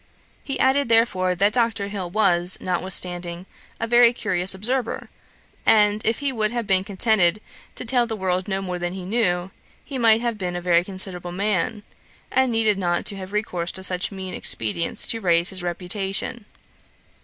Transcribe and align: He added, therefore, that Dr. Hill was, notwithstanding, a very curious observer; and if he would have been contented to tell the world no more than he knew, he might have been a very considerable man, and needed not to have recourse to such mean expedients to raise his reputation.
He 0.43 0.59
added, 0.59 0.89
therefore, 0.89 1.35
that 1.35 1.53
Dr. 1.53 1.89
Hill 1.89 2.09
was, 2.09 2.57
notwithstanding, 2.59 3.45
a 3.79 3.85
very 3.85 4.13
curious 4.13 4.55
observer; 4.55 5.11
and 5.63 6.03
if 6.03 6.21
he 6.21 6.31
would 6.33 6.49
have 6.51 6.65
been 6.65 6.83
contented 6.83 7.39
to 7.75 7.85
tell 7.85 8.07
the 8.07 8.15
world 8.15 8.47
no 8.47 8.63
more 8.63 8.79
than 8.79 8.93
he 8.93 9.05
knew, 9.05 9.51
he 9.85 9.99
might 9.99 10.21
have 10.21 10.39
been 10.39 10.55
a 10.55 10.59
very 10.59 10.83
considerable 10.83 11.31
man, 11.31 11.83
and 12.31 12.51
needed 12.51 12.79
not 12.79 13.05
to 13.05 13.15
have 13.17 13.31
recourse 13.31 13.71
to 13.73 13.83
such 13.83 14.11
mean 14.11 14.33
expedients 14.33 15.05
to 15.05 15.21
raise 15.21 15.49
his 15.49 15.61
reputation. 15.61 16.45